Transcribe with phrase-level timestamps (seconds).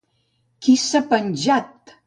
[0.67, 1.97] Qui s'ha penjat!